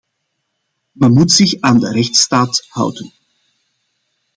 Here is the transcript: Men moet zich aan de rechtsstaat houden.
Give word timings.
Men 0.99 1.13
moet 1.13 1.31
zich 1.31 1.61
aan 1.61 1.79
de 1.79 1.91
rechtsstaat 1.91 2.65
houden. 2.69 3.11